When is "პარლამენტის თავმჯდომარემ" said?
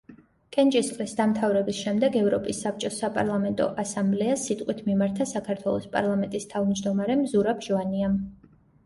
5.97-7.23